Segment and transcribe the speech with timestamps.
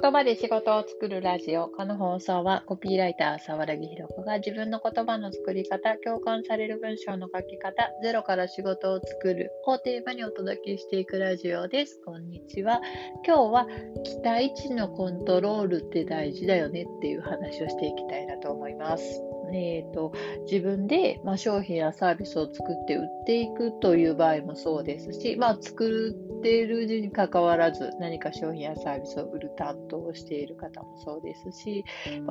[0.00, 1.68] 言葉で仕事を作るラジオ。
[1.68, 12.00] この放送はコピーライター沢良木ひろ子が自分の言葉の作り方、共感される文章の書き方、ゼロから仕事を作るをテーマにお届けしていくラジオです。
[12.04, 12.80] こんにちは。
[13.24, 13.68] 今日は
[14.02, 19.22] 期待値のコントロールって大事だよねっていう話をしていきたいなと思います。
[19.52, 20.12] えーと、
[20.50, 31.86] 自分で、まあ、商品やサービスを作って売っていくという場合もそうですし、まあ、作っているにかかわらず何か商品やサービスを売る担当をしている方もそうですし、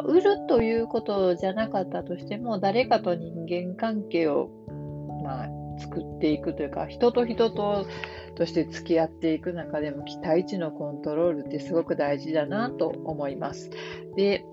[0.06, 4.52] 売るということじゃなかったとしても誰かと人間関係を、
[5.24, 5.50] まあ、
[5.80, 7.88] 作っていくというか人と人と
[8.36, 13.72] として付き合っていく中でも期待値のコントロールってすごく大事だなと思います。
[14.16, 14.46] で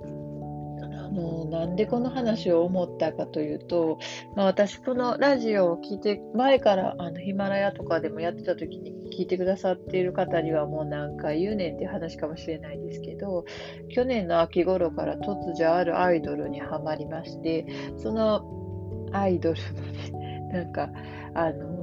[1.10, 3.98] のなんでこの話を思ったかというと、
[4.36, 13.44] まあ、私このラジオを聞いて前からあのヒマラヤとかでもやってた時に聞いてくださっている方にはもう何回言うねんっていう話かもしれないですけど
[13.88, 17.66] 去年の秋頃から突如あるアイドルにはまりまして
[17.98, 19.82] そのアイドルの
[20.18, 20.90] ね なんか
[21.34, 21.80] あの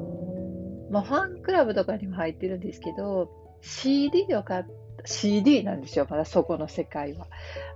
[0.90, 3.30] まあ、ファンクラブとかにも入ってるんですけど
[3.62, 4.70] CD を買った
[5.06, 7.28] CD なんですよまだそこの世界は。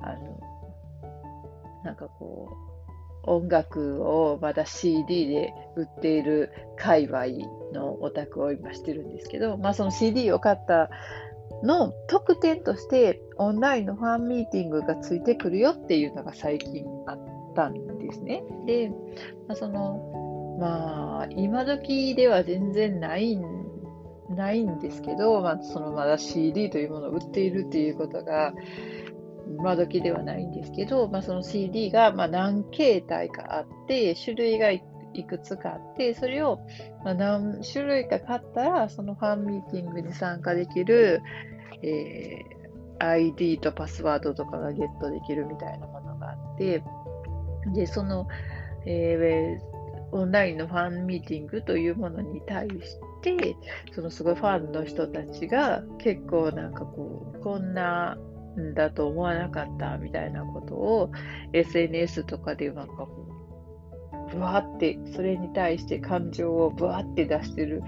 [0.01, 0.50] あの
[1.83, 2.71] なんかこう、
[3.23, 7.25] 音楽をまだ CD で売っている界隈
[7.71, 10.89] のオタクを今してるんですけど、まあその CD を買った
[11.63, 18.43] の特典としてオンラインのファンミーティングがついてくるよっていうのが最近あったんですね。
[18.65, 18.89] で、
[19.47, 23.61] まあ、その、まあ今時では全然ないん
[24.35, 28.53] ないんですけど、まあ、そのまだ CD というものを売っているっていうことが、
[29.47, 34.81] 今時ではないんですけど、まあ、その CD がま何形態かあって、種類がい
[35.27, 36.59] くつかあって、それを
[37.03, 41.21] ま何種類か買ったら、そのファンミーティングに参加できる、
[41.81, 46.83] えー、ID とパスワードとかがゲットできるみたいなものがあって、
[47.73, 48.27] で、その、
[48.85, 52.75] えー、オンラインのファンミーティングというものに対し
[53.21, 53.55] て、
[53.93, 58.17] そのすごいファンの人たちが結構なんかこう、こんな
[58.59, 61.11] んだと思わなかったみたいなことを
[61.53, 63.27] SNS とかでなんかこ
[64.31, 67.83] う、ぶわって、それに対して感情をぶわって出してる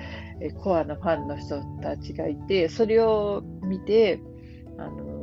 [0.62, 4.22] コアなファンの人たちがいて、それを見て、
[4.78, 5.13] あの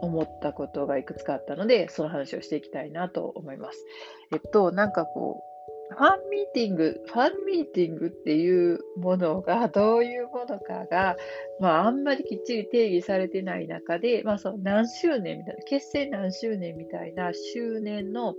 [0.00, 3.84] 思ったことがいくつかあったので、その話をしていきたいなと思います。
[4.32, 5.53] えっと、なんかこう、
[5.94, 11.16] ファンミーティング、ファンミーティングっていうものがどういうものかが、
[11.60, 18.34] まあ、あんまりきっちり定義されてない中で、まあ、その何周年みたいな、結成何周年みたいな周年の、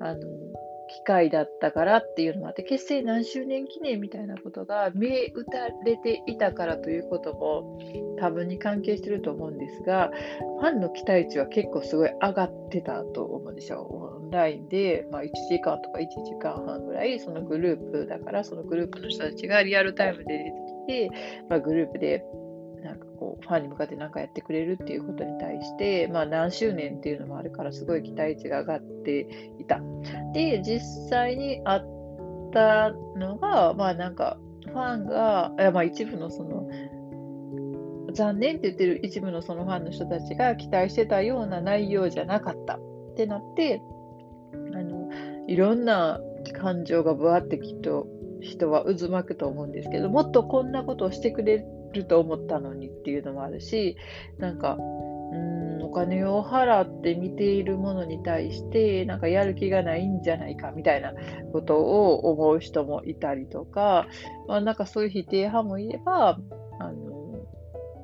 [0.00, 0.20] あの、
[0.88, 7.78] 機会だったからっていうのもあって、結成何周年記念みたいなことが銘打たれていたからということも
[8.18, 10.10] 多分に関係してると思うんですが、
[10.60, 13.82] ファンの期待値は結構すごい上がってたと思うんですよ。
[13.82, 20.52] オンラインで、まあ、1時間とか1時間半ぐらい、そのグループだから、そのグループの人たちがリアルタイムで出て
[21.08, 22.24] きて、まあ、グループで
[22.84, 29.20] なんかこうファンに向かって何かやってくれるっていうことに対して、まあ、何周年っていうのもあるからすごい期待値が上がって
[29.58, 29.80] いた。
[30.34, 36.68] で実際にあったのがまあなんかファンがいやまあ一部のその
[38.12, 42.80] 残念って言ってる一部のそのファンの人たちが期待してたような内容じゃなかったっ
[43.16, 43.80] てなって
[44.74, 45.08] あの
[45.48, 46.20] いろんな
[46.52, 48.06] 感情がぶわってきっと
[48.40, 53.96] 人は渦巻くと思うんですけどもっとこんなことをしてくれると思ったのにっていうのもあるし、
[54.38, 61.12] なんか、うん、お金を払って見ているものに対して、なんかやる気がないんじゃないかみたいな
[61.52, 64.06] ことを思う人もいたりとか、
[64.48, 66.38] まあ、なんかそういう否定派もいれば、
[66.78, 67.14] あの、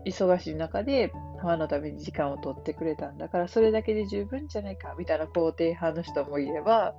[0.06, 6.94] 忙しい中で、ファンのために時間を取ってくれたんだから、それだけで十分じゃないかみたいな肯定派の人もいれば、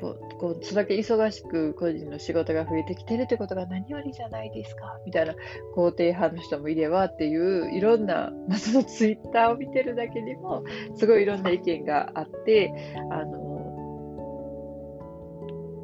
[0.00, 4.98] こう、こう、それだけ忙しく個人の仕事が増えてきてるってことが何よりじゃないですか。
[5.04, 5.34] みたいな
[5.74, 10.64] 肯定派の人もいればっていう、いろんな、まあ、 そのツイッターを見てるだけでも、
[10.96, 12.72] すごいいろんな意見があって、
[13.10, 13.47] あの、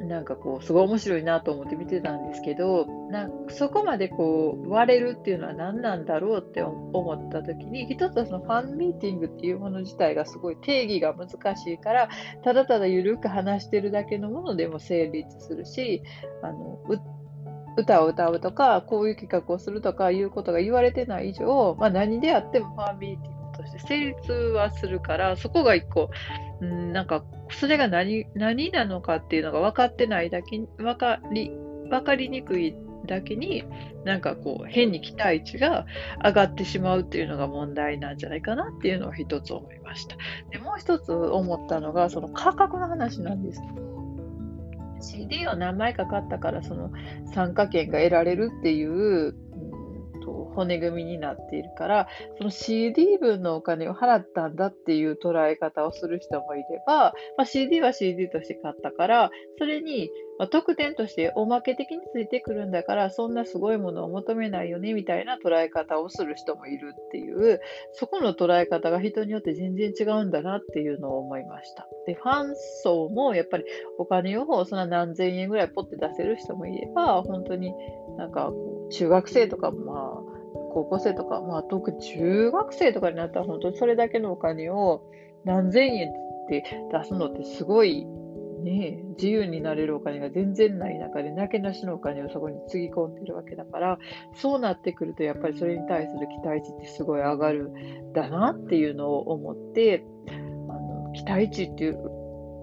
[0.07, 12.09] なんかこう、すごい面白いなと思って見てたんですけど、なんそこまでこう、割れるっていうのは何なんだろうって思った時に、一つはそのファンミーティングっていうもの自体がすごい定義が難しいから、
[12.43, 16.03] ただただ緩く話してるだけのものでも成立するし、
[16.41, 16.79] あの、
[17.77, 23.34] 歌を歌うとか、こういう企画をするとかいうことが言われてない以上、まあ、何であってもファンミーティング
[23.79, 26.09] 成立はするから、そこが一個、
[26.61, 31.51] うん、なんか、それが何、何なのかっていうのが分かってないだけ、分かり、
[31.89, 32.75] 分かりにくい
[33.05, 33.63] だけに、
[34.03, 35.85] なんかこう、変に期待値が
[36.23, 40.17] 上がってしまうっていうのが問題なんじゃないかなっていうのを一つ思いました。
[40.51, 43.61] で、もう一つ思ったのが、その価格の話なんです。
[45.01, 46.91] CD を何枚か買ったから、その
[47.33, 49.35] 参加券が得られるっていう
[50.55, 52.07] 骨組みになっているから、
[52.37, 67.61] その CD 分のお金を払ったんだっていう捉え方をする人もいれば、まあ、CD は CD として買ったから、それに、まあ特典としておまけ的についてくるんだから、そんなすごいものを求めないよねみたいな捉え方をする人もいるっていう、
[67.93, 71.87] そこの捉え方が人によって全然違うんだなっていうのを思いました。
[72.05, 73.65] で、ファン層もやっぱり
[73.97, 77.73] お金をそんな何千円ぐらいポッて出せる人もいれば、本当に
[78.17, 78.51] なんか
[78.91, 80.35] 中学生とかもまあ、
[80.73, 85.01] 高校生とか、まあ、特に中学生とかになったら、本当にそれだけのお金を
[85.45, 86.13] 何千円っ
[86.49, 88.05] て出すのってすごい、
[88.65, 93.99] ね、自由になれるお金が全然ない中で、なけなしのお金をそこにつぎ込んでるわけだから、
[94.33, 97.71] そうなってくると、やっぱりそれに対する期待値ってすごい上がる
[98.13, 100.03] だなっていうのを思って、
[100.67, 101.93] あの期待値っていう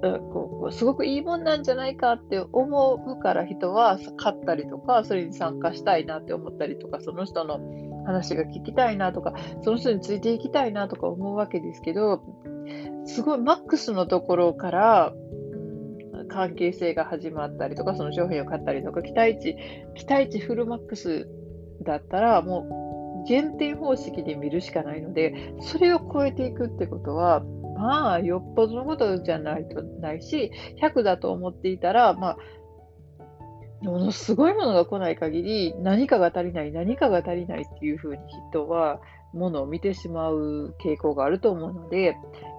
[0.03, 7.61] こうすごくいいもんなんじゃないかって思うから人は買ったりとかそれに参加したいなって思ったりとかその人の
[8.05, 12.23] 話が聞きたいなとか、その人についていきたいなとか思うわけですけど、
[13.05, 15.13] すごいマックスのところから、
[16.33, 19.57] 関係性が始まったりとか、その商品を買ったりとか、期待値、
[19.95, 21.29] 期待値フルマックス
[21.83, 27.43] だったら、もう減点方式で見るしかないので、それを超えていくってことは、
[27.77, 30.51] まあ、よっぽどのことじゃないとないし、
[30.81, 32.37] 100だと思っていたら、まあ、
[33.83, 39.01] ものすごいものが来ない限り、何かが足りない、何かが足りないっていうふうに人は、
[39.33, 42.13] ものを見てしまう傾向があると思うので、や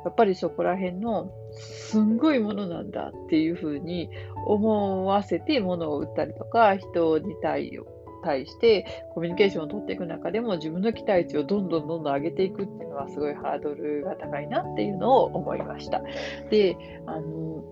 [0.09, 4.09] っぱりそこら辺の、すんごいものなんだっていうふうに
[4.45, 7.79] 思わせて物を売ったりとか、人に対
[8.23, 16.01] 対してコミュニケーションを取っていく中でも自分の期待値をどんどんどんどん上げていくっていうのはすごいハードルが高いなっていうのを思いました。
[16.50, 17.63] で、あの、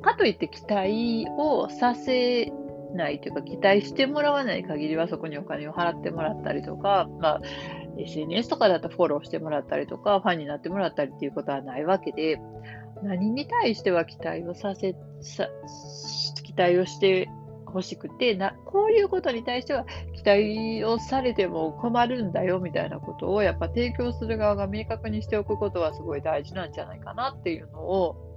[0.00, 2.52] かといって期待をさせ
[2.94, 7.40] ないというか、期待してもらわない限りはそこにお金を払ってもらったりとか、まあ、
[7.98, 12.40] SNS とかだとフォローしてもらったりとか、ファンになってもらったりっていうことはないわけで、
[13.02, 15.48] 何に対しては期待をさせ、さ
[16.44, 17.28] 期待をして
[17.66, 28.36] ほしくてな、こういうことに対しては期待をされても困るんだよみたいなことをやっぱ提供する側が明確にしておくことはすごい大事なんじゃないかなっていうのを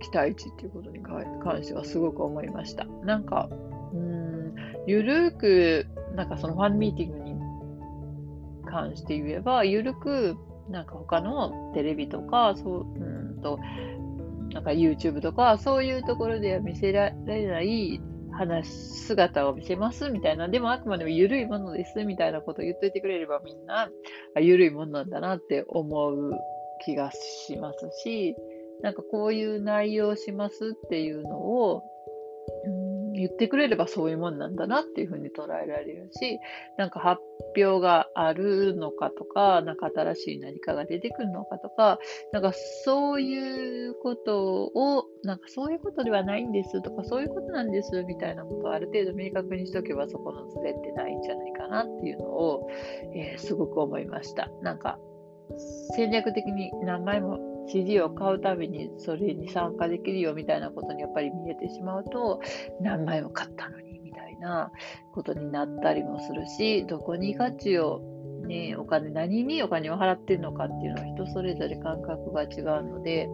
[0.00, 2.84] 期待値っていうことに関してはすごく思いました。
[3.04, 3.48] なんか、
[3.92, 4.54] うん、
[4.86, 7.34] ゆるく、なんかそのファンミーティングに
[8.66, 10.36] 関して言えば、ゆるく、
[10.68, 13.11] なんか他のテレビとか、そう、うん
[13.42, 13.58] と、
[14.52, 18.00] なんか YouTube とか、そういうところでは見せられない
[18.32, 23.90] 話、姿を見せますみたいな、でもあくまでも緩いものですみたいなことを言っといてくれればみんな、
[24.40, 26.32] 緩いものなんだなって思う
[26.84, 28.36] 気がしますし、
[28.82, 31.82] なんかこういう内容をしますっていうのを、
[32.66, 32.81] うん、
[33.14, 36.38] 言ってくれればそういうもんなんだなっていうふうに捉えられるし、
[36.78, 37.20] なんか発
[37.56, 41.98] 表があるのかとか、なんか新しい何かが出てくるのかとか、
[42.32, 42.52] なんか
[42.84, 52.70] そういうことを、なんかそういうことではないんですとか、そういうことなんですみたいなことをある程度明確にしとけばそこのズレってないんじゃないかなっていうのを、
[53.14, 54.48] えー、すごく思いました。
[54.62, 54.98] なんか
[55.94, 62.40] 戦略的に何枚も CD を買うたびにそれに参加できるよみたいなことにやっぱり見えてしまうと
[62.80, 64.70] 何枚も買ったのにみたいな
[65.12, 68.02] ことになったりもするしどこに価値を
[68.46, 73.28] ね、お金、何にお金を払ってるのかっていうのは人それぞれ感覚が違うので、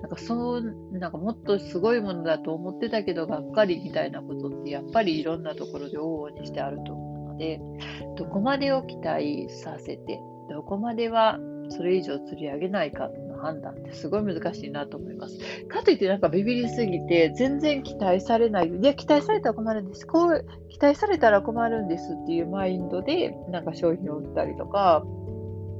[0.00, 0.62] なんかそう、
[0.92, 7.60] なんかもっとすごいものだと思ってたけど、がっかりみたいなことってやっぱりいろんなところで往々にしてあると思うので、
[8.16, 11.38] どこまでを期待させて、どこまでは
[11.70, 15.38] それ以上釣り上げないかの判断ってすごい難しいなと思います。
[15.68, 18.68] かといってなんかビビりすぎて全然期待されない。
[18.68, 20.06] いや、期待されたら困るんです。
[20.06, 25.04] こう、期待されたら困るんですっていうマインドでなんか商品を売ったりとか、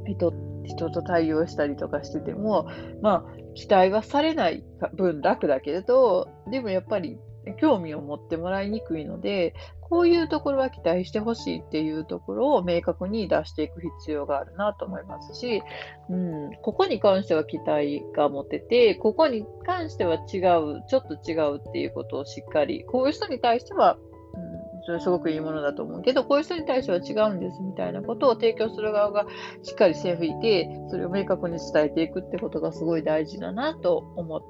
[0.07, 0.33] 人
[0.65, 2.69] 人と対応したりとかしてても、
[3.03, 7.19] まあ、期待はされない分楽だけれど、でもやっぱり
[7.53, 15.63] 興味を持ってもらいにくいので、こういうところは期待してほしいっていうところを明確に出していく必要があるなと思いますし、
[16.09, 26.03] うん、ここに関しては期待が持てて、ここに関しては違う、ちょっと違うっていうことをしっかり、こういう人に対しては、うん、それすごくいいものだと思う。
[26.03, 29.27] けど、こういう人に対しては違うんですみたいなことを提供する側が
[29.63, 34.43] しっかり線引いて、それを明確に伝えていくってことがすごい大事だなと思っ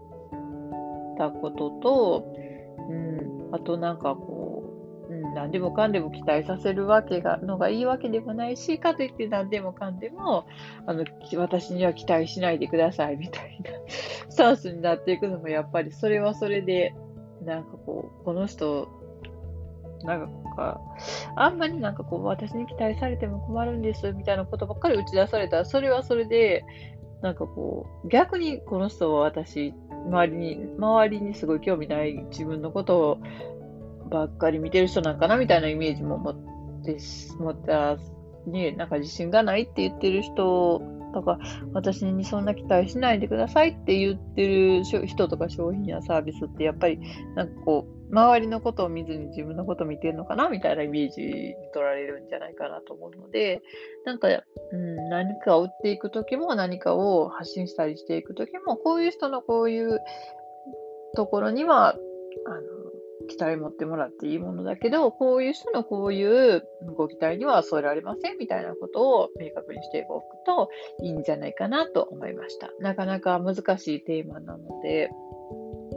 [1.18, 2.43] たことと、
[2.88, 4.62] うん、あとなんかこ
[5.08, 10.46] う、うん、何でもかんでも期待させるわけがのがいいわけでもないし、かといって何でもかんでも、
[10.86, 11.04] あの、
[11.36, 13.70] 私には期待しないでくださいみたいな
[14.28, 16.94] スタンスになっていくのも、やっぱりそれはそれで、
[17.44, 18.88] なんかこう、この人、
[20.04, 20.80] なんか、
[21.36, 26.64] あんまりなんかこう、私に期待されても困るんですみたいなことばっかり打ち出されたら、それはそれで、
[27.22, 29.72] なんかこう、逆にこの人は私、
[30.06, 33.18] 周りに、周りにすごい興味ない自分のことを
[34.10, 36.34] ばっかり見てる人なんかなみたいなイメージも持っ
[36.84, 36.98] て、
[37.38, 37.96] 持った
[38.46, 40.82] ね、なんか自信がないって言ってる人
[41.14, 41.38] とか、
[41.72, 46.98] 私にそんな期待しないでくださいって言ってる人とか商品やサービスってやっぱり
[47.34, 53.62] なんかこう、周りのことを見ずに自分のことを見てるのかなみたいなイメージに取られるんじゃないかなと思うので、
[54.04, 60.00] なんか、うん、何かを売っていくときも何かを発信したりしていくときも、こういう人のこういう
[61.16, 61.96] ところには、
[62.46, 62.83] あの、
[63.28, 66.62] 期待持ってもらっていいものだけど、こういう人のこういう
[66.96, 70.68] ご期待には添えられませんみたいなことを明確にしておくと
[71.02, 72.70] いいんじゃないかなと思いました。
[72.80, 75.10] なかなか難しいテーマなので、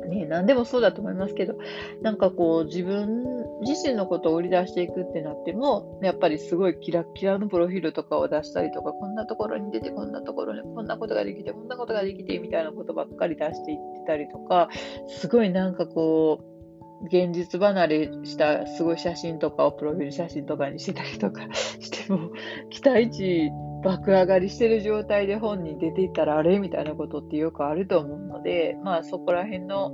[0.09, 1.55] ね、何でもそうだと思いますけど、
[2.01, 3.23] なんかこう自分
[3.61, 14.69] 自身のことを売り出していくってなっても、やっぱりすごいキラッキラのプロフィールとかを出したりとか、こんなところに出て、こんなところにこんなことができて、こんなことができて、みたいなことばっかり出していってたりとか、
[15.07, 16.56] すごいなんかこう、
[17.05, 22.31] 現実離れしたすごい写真とかをプロフィール写真とかにしてたりとか しても、
[22.69, 23.51] 期待値
[23.83, 29.91] 爆上がりしてる状態で本に出ていったらあれみたいなことってよくあると思うので、まあそこら辺の、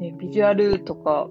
[0.00, 1.28] ね、ビジュアルとか、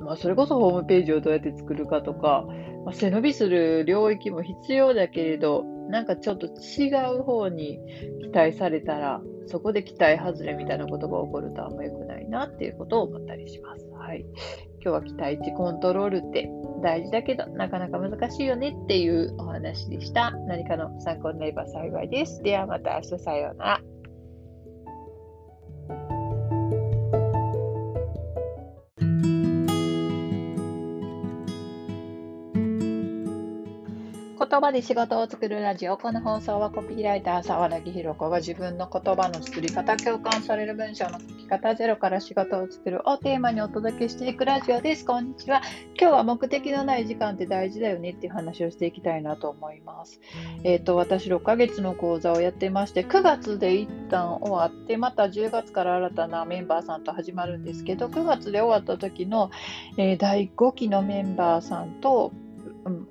[0.00, 2.46] まあそれこそホームページをどうやって作るかとか、
[2.84, 6.88] まあ、背伸びする領域も必要だけれど、なんかちょっと違
[7.18, 7.78] う方に
[8.22, 13.83] 期待されたら、そこで期待外れみたいなことが起こるとあんま良くないなっていうことを思ったりします。
[14.04, 14.26] はい。
[14.82, 16.46] 今日は期待値コントロールって
[16.82, 20.30] 大事だけど、なかなか難しいよねっていうお話でした。
[20.46, 22.42] 何かの参考になれば幸いです。
[22.42, 23.93] ではまた明日さようなら。
[34.46, 35.96] 言葉で仕事を作るラジオ。
[35.96, 45.06] この放送はコピーライター沢田ひろ子が自分の言葉の作り方、共感される文章の書き方、ゼロから仕事を作るをテーマにお届けしていくラジオです。
[45.06, 45.62] こんにちは。
[45.98, 50.20] 今日は目的のない時間って大事だよねっていう話をしていきたいなと思います。
[50.62, 59.50] えっ、ー、と、私6ヶ月の講座をやってまして、9月で一旦終わって、また10月から新たなメンバーさんと始まるんですけど、9月で終わった時の、
[59.96, 62.32] えー、第5期のメンバーさんと、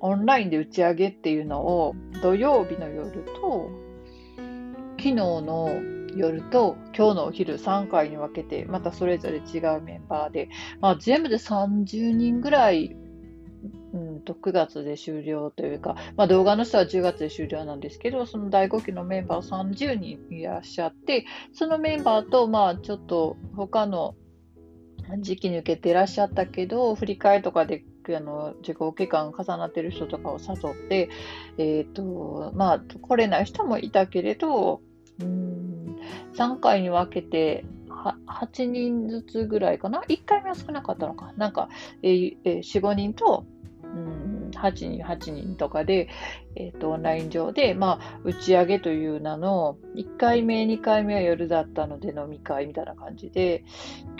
[0.00, 3.70] オンラインで打ち上げっていうのを土曜日の夜と
[4.98, 10.48] 昨日の夜と今日のお昼3回に分けてまたそれぞれ違うメンバーで、
[10.80, 12.96] まあ、全部で30人ぐらい、
[13.92, 24.14] うんと、9月で終了というか、まあ、動画の人は10月で終了なんですけどその第5期のメンバー30人いらっしゃってそのメンバーとまあちょっと他の
[25.18, 27.84] 時期抜けてらっしゃったけど振り替えとかで
[28.16, 31.08] あの受講期間重なってる人とかを誘って、
[31.58, 34.80] え、ー、と、まあ、来れない人もいたけれど、
[35.20, 35.96] うん、
[36.34, 37.64] 3回に分けて、
[38.26, 41.68] 8人ずつぐらいかな ?1 回目は少なかったのかなんか、
[42.02, 43.46] えー、4、5人と、
[43.94, 46.08] うん、8人、8人とかで、
[46.56, 53.64] え、ー、と、オンライン上で、まあ、打ち上げという名の、1回目、2回目は夜だったので飲み会みたいな感じで、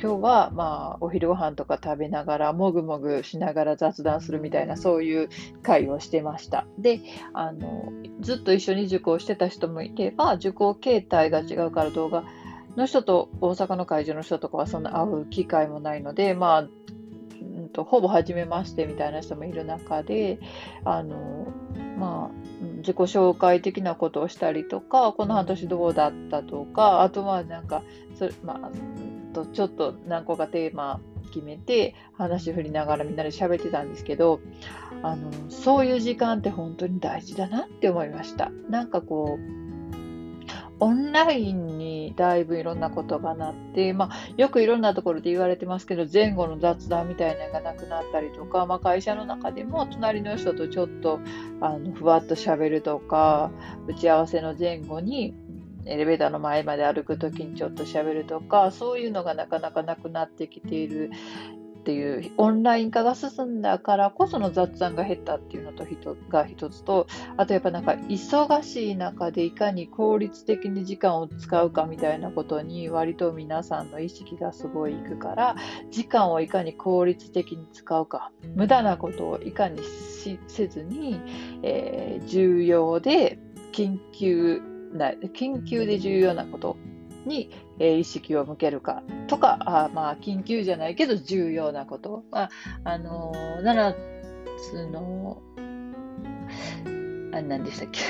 [0.00, 5.28] 今日は、まあ、お昼ご飯とか食べながら、もぐもぐしながら雑談するみたいな、そういう
[5.62, 6.66] 会をしてました。
[6.78, 7.00] で、
[7.32, 12.24] あの、ずっと一緒に受講してた人もいれば、受講形態が違うから動画
[12.76, 16.68] の人と大阪の会場の人とかはそんな会う機会もないので、まあ、
[17.74, 20.38] とほぼ初めましてみたいな人もいる中で
[20.84, 21.52] あの、
[21.98, 27.82] まあ、自己紹介的なことをしたりとかこの半年どうだったとかあとはなんか
[28.14, 31.00] それ、まあ、とちょっと何個かテーマ
[31.32, 34.40] 決めて話振りながらみんなで喋ってたんですけど
[35.02, 38.50] あのそういう時間って本当に大事だなって思いました。
[38.70, 39.63] なんかこう
[40.80, 51.20] オンラインにだいぶいろんなことがなって、まあ、よくいろんなところで言われてますけど、前後の雑談みたいなのがなくなったりとか、まあ、会社の中でも隣の人とちょっと
[51.60, 53.50] あのふわっと喋るとか、
[53.86, 55.34] 打ち合わせの前後に
[55.86, 61.10] エレベーターの前まで歩くときにちょっと喋るとか、そういうのがなかなかなくなってきている
[61.84, 65.84] っていうオンライン化が進んだからこその雑談が減ったっていうのと
[66.30, 75.56] が一つとあとやっぱなんか忙しい中でいかに効率的に時間を使うかみたいなことに割と皆さんの意識がすごいいくから
[75.90, 79.82] 時間をいかに効率的に使うか無駄なことをいかに
[80.48, 81.20] せずに、
[81.62, 83.38] えー、重要で
[83.72, 84.62] 緊急
[84.94, 86.78] な緊急で重要なこと
[87.26, 92.24] に、え、意識を向けるかとか、あまあ、緊急じゃないけど重要なこと。
[92.30, 92.50] まあ、
[92.84, 93.94] あのー、7
[94.56, 95.42] つの、
[97.32, 98.00] あ、何でしたっけ？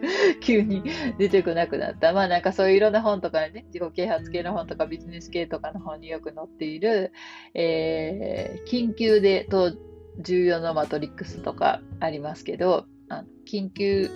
[0.40, 0.82] 急に
[1.18, 2.12] 出てこなくなった。
[2.12, 7.12] まあなんかそういういろんな本とかね、自己啓発系の本とかビジネス系とかの本によく載っている、
[7.54, 9.72] えー、緊急でと
[10.18, 14.10] 重要なマトリックスとかありますけど、あ緊急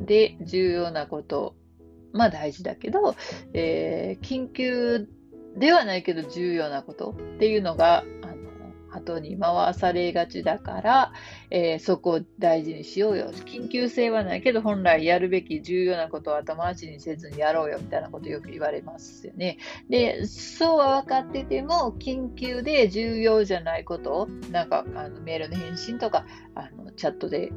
[0.00, 1.56] で重要なこと
[2.12, 3.14] まあ大事だけど、
[3.52, 5.08] えー、緊急
[5.56, 8.34] ではないけど重要なことっていうのが、あの、
[8.90, 11.12] 後に回されがちだから、
[11.50, 13.32] えー、そこを大事にしようよ。
[13.32, 19.58] 緊急性はないけど、本来やるべき重要なことを後回しにせずにやろうよみたいなことよく言われますよね。
[19.90, 26.24] で、そうは分かってても、緊急で重要じゃないこと、なんかあのメールの返信とか、
[26.54, 27.52] あのチャットで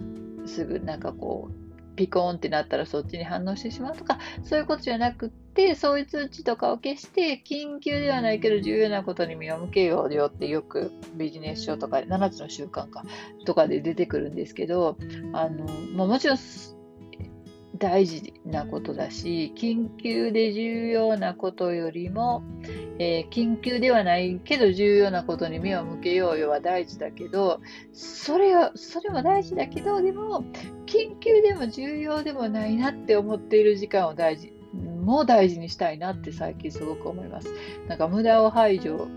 [0.45, 1.60] すぐなんかこう、
[2.01, 13.03] ピコーンってなったらそっちに反応してしまうとか、そういうことじゃなくって、そういう通知とかを消して、緊急ではないけど重要なことに身を向けようよってよくビジネス書とか、7つの習慣か
[13.45, 14.97] とかで出てくるんですけど、
[15.33, 16.37] あの、まあ、もちろん
[17.81, 22.43] 大事なことだし、緊急で重要なことよりも、
[22.99, 27.59] えー、緊急ではないけど重要なことに目を向けようよは大事だけど、
[27.91, 30.45] それは、それも大事だけど、でも、
[30.85, 34.53] 緊急でも重要でもないなって思っている時間を大事、
[35.03, 37.51] もう大事にしたいなって最近すごく思います。
[37.87, 39.07] なんか無駄を排除、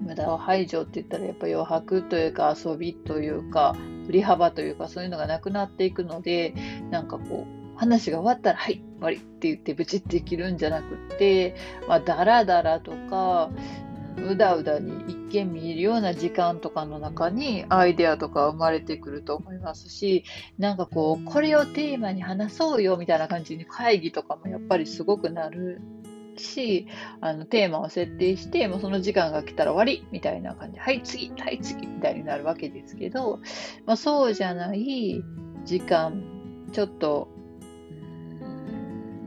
[0.00, 6.54] 無駄を排除って言ったらやっぱ余白というか遊びというか、振り幅というかそういうのがなくなっていくので、
[6.90, 11.54] なんかこう、話が終わったら、はい、終わりって言ってブチって切るんじゃなくって、
[11.88, 13.50] まあ、だらだらとか、
[14.18, 20.24] うだうだに一見見えるような時間とかの中にアイデアとか生まれてくると思いますし、
[20.58, 25.80] なんかこう、これをテーマに話そうよみたいな感じに会議とかもやっぱりすごくなる
[26.38, 26.86] し、
[27.20, 33.40] あのテーマを設定して、もうその時間が来たら終わりみたいな感じで、はい次、はい次みたいになるわけですけど、
[33.84, 35.22] まあ、そうじゃない
[35.64, 36.22] 時間、
[36.72, 37.28] ちょっと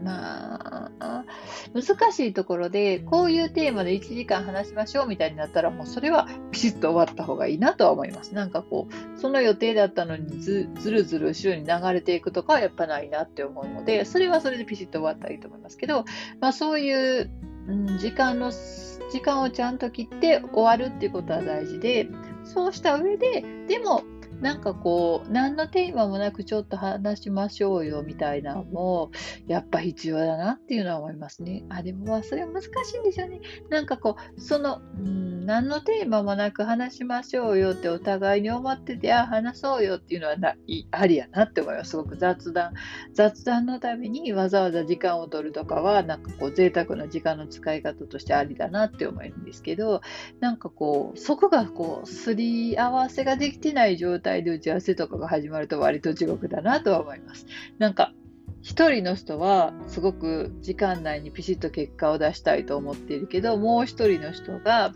[0.10, 1.26] まあ、
[1.74, 8.34] 難しいところで、こういうテーマで1時間話しましょうみたいになったら、もうそれはピシッと終わった方がいいなとは思います。
[8.34, 16.06] なんかこう、その予定だったのにずずるずる後ろに流れていくとかはやっぱないなって思うので、それはそれでピシッと終わったらいいと思いますけど、
[16.40, 17.30] まあそういう、
[17.68, 18.52] うん、時間の、
[19.12, 22.08] 時間をちゃんと切って終わるっていうことは大事で、
[22.44, 24.04] そうした上で、でも、
[24.42, 29.12] なんかこう、何のテーマもなくちょっと話しましょうよみたいなのも、
[29.48, 31.66] やっぱ必要だなっていうのは思いますね。
[31.70, 33.42] あ、でもまあそれ難しいんですよね。
[33.70, 40.56] なんかこう、その、うん、何のテーマもなく話しましょうよってお互いに思ってて、あ、話そうよっていうのはな
[40.92, 41.92] ありやなって思います。
[41.92, 42.74] すごく雑談。
[43.14, 50.02] 雑談のためにわざわざ時間を取るとかは、なんかこう、贅沢な時間の使い方としてありだなって思えるんですけど、
[50.40, 57.48] なんかこう、そこがこう、すり合わせができてない状態態で打ち合わせとかが始まると割と地獄だなとは思います。
[57.80, 58.14] なんか、
[58.62, 64.94] 一人の人はすごく時間内にピシッと結果を出したいと思っているけど、もう一人の人が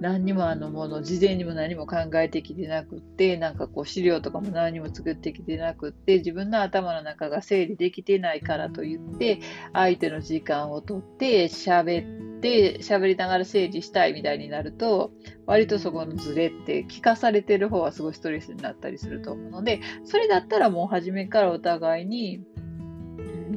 [0.00, 9.40] 何にもあのもの、事前にも何も考えてきてなくって、なんかこう資料とかも何も作ってきてなくって、自分の頭の中が整理できてないからと言って、
[9.72, 15.12] 相手の時間をとって喋って、で喋りながら整理したいみたいになると、
[15.46, 22.42] 割とそこのズレって聞かされてる方はすごいストレスになったりすると思うので、それだったらもう初めからお互いに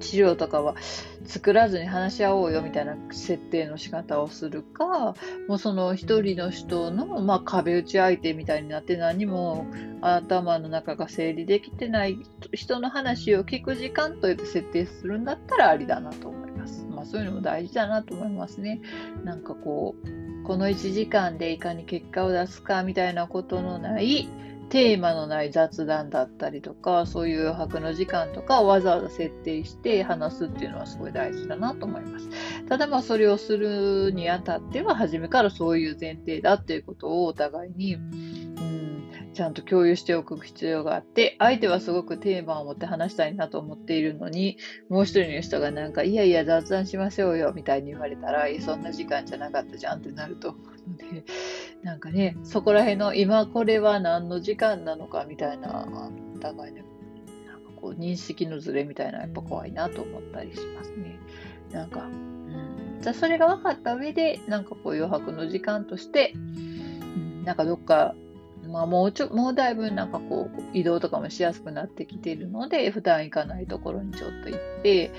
[0.02, 0.76] 資料とかは
[1.26, 5.16] 作らずに話し合おうよみたいな設定の仕方をするか、
[5.48, 9.66] もうその一人の人の、まあ、壁打ち相手みたいになって何も
[10.02, 12.20] 頭の中が整理できてない
[12.54, 16.45] 人の話を聞く時間といって設定するんだったらありだなと思います。
[17.06, 18.82] あそういうのも大事だなと思いますね。
[19.24, 24.28] なんかこう、この1時間でいかに結果を出すかみたいなことのない
[24.70, 32.30] テーマのない雑談だったりとか、そういう余白の時間とかをわざわざ設定して話すっていうのはすごい大事だなと思います。
[32.68, 37.98] ただまあそれをするにあたっては、初めからそういう前提だっていうことをお互いに、
[39.36, 44.58] ちゃんと共有しておく必要があって、相手はすごくテーマを持って話したいなと思っているのに、
[44.90, 51.26] もう一人の人がなんか、いやいや雑談しましょうよみたいに言われたら、そんな時間じゃなかったじゃんってなると思うので、
[51.84, 55.86] なんかね、そこら辺の今これは何の時間なのかみたいな、
[56.36, 56.86] お互いね、
[57.46, 61.20] なんかこう認識のズレみたいなやっぱ怖いなと思ったりしますね。
[61.72, 68.16] なんか、うん、じゃそれが分かった上で、なんかこう余白の時間として、うん、なんかどっか
[68.76, 75.12] まあ、もうちょ、もうだいぶなんかこう、移動とかもしやすくなってきているので、普段行かないところにちょっと行って、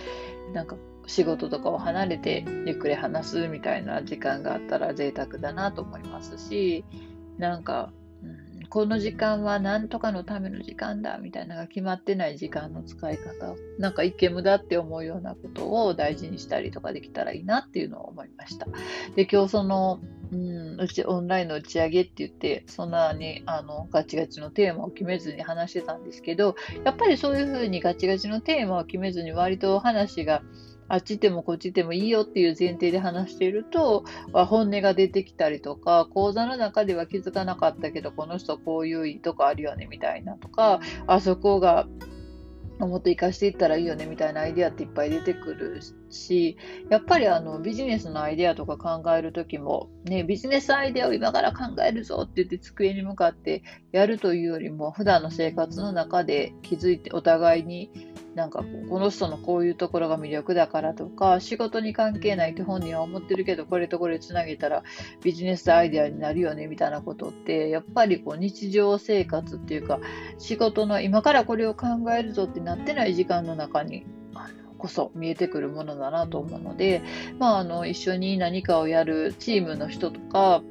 [0.52, 6.84] なんか仕事とかを離れてゆっくり話すみたいな時間があったら贅沢だなと思いますし、
[7.38, 7.92] なんか
[8.68, 18.66] この時間は何とかのための時間だみたいなのが決まってない時間の使い方なんか一見無駄って思うようなことを大事にしたりとかできたらいいなっていうのを思いました。
[19.14, 20.00] で、今日その、
[20.32, 30.42] うん、うちオンラインの打ち上げって言って、そんなにあのガチガチのテーマを決めずに話してたんですけど、やっぱりそういうふうにガチガチのテーマを決めずに割と話が
[30.88, 41.86] あっちでもこっちでもいいよっていう前提で話していると、本音が出てきたりとか、講座の中では気づかなかったけど、この人こういういいとこあるよねみたいなとか、あそこが
[42.78, 46.56] もっと活かしていったらいいよねみたいなアイデアっていっぱい出てくるし、
[46.90, 57.90] やっぱりあのビジネスのアイデアとか考えるときも、ね、ビジネスアイデアを今から考えるぞって言って机に向かってやるというよりも、普段の生活の中で気づいてお互いに
[58.36, 64.82] なんかこの人のこういうところが魅力だからとか仕事に関係ないって本人は思ってるけどこれとこれつなげたら
[65.22, 70.00] ビジネスアイデアになるよねみたいなことってやっぱりこう日常生活っていうか
[70.36, 74.04] 仕事の今からこれを考えるぞってなってない時間の中に
[74.78, 77.02] こそ見えてくるものだなと思うので、
[77.38, 80.62] まあ、あの一緒に何かをやるチームの人とか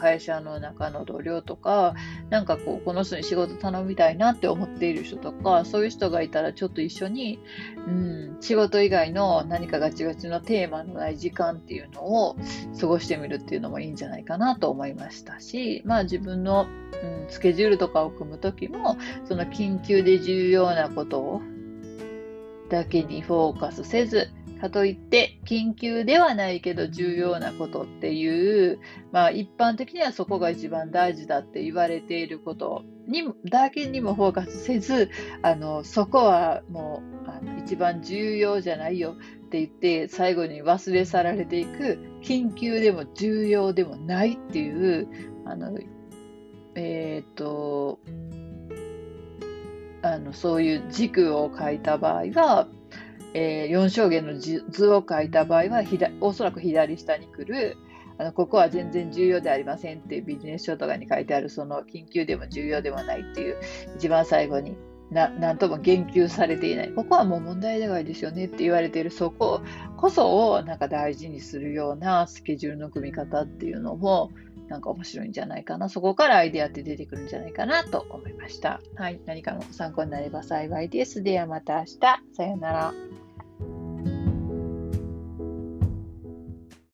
[0.00, 1.94] 会社の中の同僚とか、
[2.30, 7.38] なんかこう、この人に仕事頼みたいなって思っている人とか、そういう人がいたらちょっと一緒に、
[7.86, 12.36] うん、仕事以外の何かガチガチのテーマのない時間っていうのを
[12.80, 16.66] 過ごしてみるっていうのもいいんじゃないかなと思いましたし、まあ自分の、
[17.02, 21.42] うん、スケジュールとかを組むときも、その緊急で重要なことを
[22.70, 24.30] だけにフォーカスせず、
[24.60, 28.78] かといって、緊急ではないけど重要なことっていう、
[29.10, 35.10] まあ一般的にはそこが一番大事だって言われていることにだけにもフォーカスせず、
[35.42, 45.08] あの、そこはもうあの一番重要じゃないよって言って、最後に忘れ去られていく、緊急でも重要でもないっていう、
[45.46, 45.76] あの、
[46.74, 47.98] えっ、ー、と、
[50.02, 52.68] あのそういう軸を書いた場合は、
[53.34, 55.82] えー、4象限の図を書いた場合は
[56.20, 57.76] おそらく左下に来る
[58.18, 63.56] あのここは全然重要でありませんっていうビジネス書とかに書いてあるその緊急でも重要でもないっていう
[63.96, 64.76] 一番最後に
[65.10, 66.92] 何とも言及されていない。
[66.92, 69.60] ここはもう問題外ですよねって言われているそこ
[69.96, 74.30] こそをなんか大事にするようなスケジュールの組み方っていうのも
[74.70, 75.88] なんか面白いんじゃないかな。
[75.88, 78.80] そこからアイデアって出てくるんじゃないかなと思いました。
[78.94, 79.20] はい。
[79.26, 81.22] 何かの参考になれば幸いです。
[81.24, 81.98] ではまた明日。
[82.32, 83.29] さようなら。